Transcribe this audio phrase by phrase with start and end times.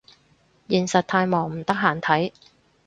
[0.67, 2.31] 現實太忙唔得閒睇